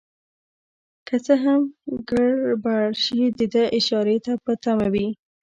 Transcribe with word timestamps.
که 1.07 1.15
څه 1.25 1.35
ګړبړ 2.09 2.85
شي 3.03 3.21
دده 3.39 3.63
اشارې 3.77 4.17
ته 4.25 4.31
په 4.43 4.51
تمه 4.63 4.87
وي. 4.93 5.07